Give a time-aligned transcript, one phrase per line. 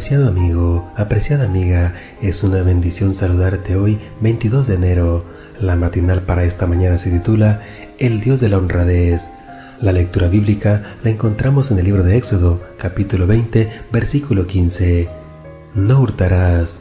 [0.00, 1.92] Apreciado amigo, apreciada amiga,
[2.22, 5.26] es una bendición saludarte hoy, 22 de enero.
[5.60, 7.60] La matinal para esta mañana se titula
[7.98, 9.28] El Dios de la honradez.
[9.78, 15.10] La lectura bíblica la encontramos en el libro de Éxodo, capítulo 20, versículo 15.
[15.74, 16.80] No hurtarás.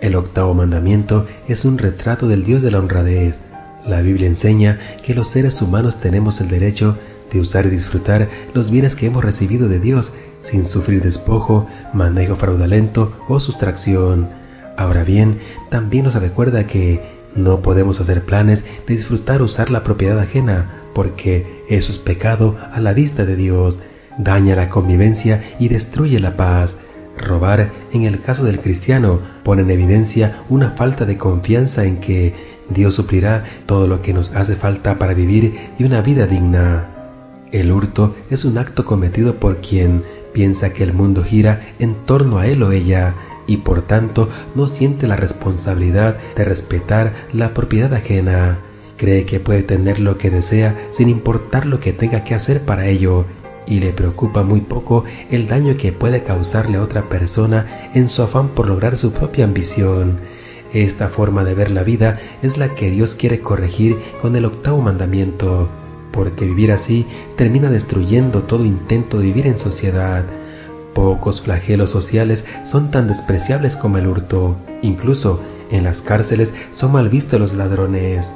[0.00, 3.40] El octavo mandamiento es un retrato del Dios de la honradez.
[3.86, 6.96] La Biblia enseña que los seres humanos tenemos el derecho
[7.34, 12.36] de usar y disfrutar los bienes que hemos recibido de Dios sin sufrir despojo, manejo
[12.36, 14.28] fraudulento o sustracción.
[14.76, 17.00] Ahora bien, también nos recuerda que
[17.34, 22.56] no podemos hacer planes de disfrutar o usar la propiedad ajena, porque eso es pecado
[22.72, 23.80] a la vista de Dios,
[24.16, 26.76] daña la convivencia y destruye la paz.
[27.16, 32.34] Robar, en el caso del cristiano, pone en evidencia una falta de confianza en que
[32.68, 36.93] Dios suplirá todo lo que nos hace falta para vivir y una vida digna.
[37.54, 40.02] El hurto es un acto cometido por quien
[40.32, 43.14] piensa que el mundo gira en torno a él o ella
[43.46, 48.58] y por tanto no siente la responsabilidad de respetar la propiedad ajena.
[48.96, 52.88] Cree que puede tener lo que desea sin importar lo que tenga que hacer para
[52.88, 53.24] ello
[53.68, 58.22] y le preocupa muy poco el daño que puede causarle a otra persona en su
[58.22, 60.18] afán por lograr su propia ambición.
[60.72, 64.80] Esta forma de ver la vida es la que Dios quiere corregir con el octavo
[64.82, 65.68] mandamiento
[66.14, 70.24] porque vivir así termina destruyendo todo intento de vivir en sociedad.
[70.94, 74.56] Pocos flagelos sociales son tan despreciables como el hurto.
[74.80, 78.32] Incluso en las cárceles son mal vistos los ladrones.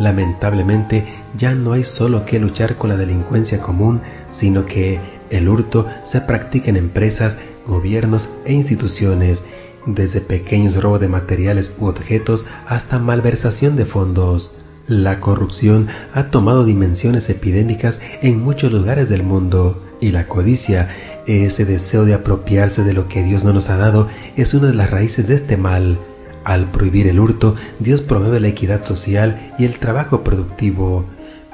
[0.00, 4.98] Lamentablemente ya no hay solo que luchar con la delincuencia común, sino que
[5.30, 9.44] el hurto se practica en empresas, gobiernos e instituciones,
[9.86, 14.56] desde pequeños robos de materiales u objetos hasta malversación de fondos.
[14.90, 20.88] La corrupción ha tomado dimensiones epidémicas en muchos lugares del mundo y la codicia,
[21.28, 24.74] ese deseo de apropiarse de lo que Dios no nos ha dado, es una de
[24.74, 26.00] las raíces de este mal.
[26.42, 31.04] Al prohibir el hurto, Dios promueve la equidad social y el trabajo productivo.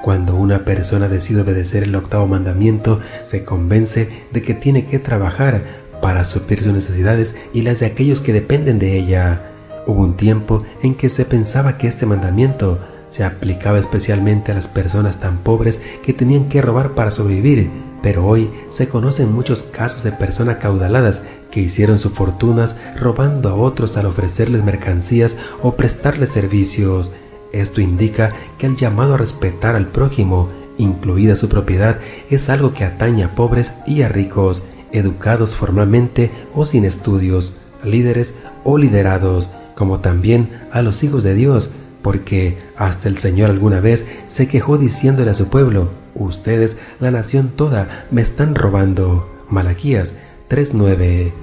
[0.01, 5.63] Cuando una persona decide obedecer el octavo mandamiento, se convence de que tiene que trabajar
[6.01, 9.43] para suplir sus necesidades y las de aquellos que dependen de ella.
[9.85, 14.67] Hubo un tiempo en que se pensaba que este mandamiento se aplicaba especialmente a las
[14.67, 17.69] personas tan pobres que tenían que robar para sobrevivir,
[18.01, 23.55] pero hoy se conocen muchos casos de personas caudaladas que hicieron sus fortunas robando a
[23.55, 27.13] otros al ofrecerles mercancías o prestarles servicios.
[27.51, 32.83] Esto indica que el llamado a respetar al prójimo, incluida su propiedad, es algo que
[32.83, 39.99] atañe a pobres y a ricos, educados formalmente o sin estudios, líderes o liderados, como
[39.99, 41.71] también a los hijos de Dios,
[42.01, 47.49] porque hasta el Señor alguna vez se quejó diciéndole a su pueblo, ustedes, la nación
[47.49, 49.29] toda, me están robando.
[49.49, 50.15] Malaquías
[50.49, 51.33] 3:9.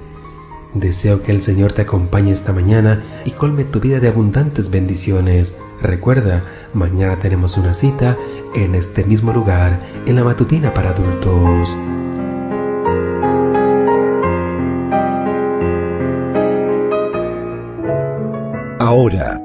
[0.73, 5.55] Deseo que el Señor te acompañe esta mañana y colme tu vida de abundantes bendiciones.
[5.81, 6.43] Recuerda,
[6.73, 8.17] mañana tenemos una cita
[8.53, 11.69] en este mismo lugar, en la matutina para adultos.
[18.79, 19.44] Ahora